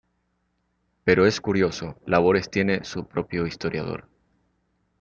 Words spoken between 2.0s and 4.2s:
Labores tiene su propio historiador.